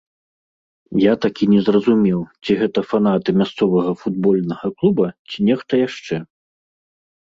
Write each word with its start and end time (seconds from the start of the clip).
Я 1.01 1.13
так 1.25 1.35
і 1.47 1.47
не 1.51 1.59
зразумеў, 1.67 2.19
ці 2.43 2.51
гэта 2.63 2.79
фанаты 2.95 3.29
мясцовага 3.45 3.91
футбольнага 4.03 4.67
клуба, 4.81 5.05
ці 5.33 5.37
нехта 5.53 5.73
яшчэ. 5.89 6.15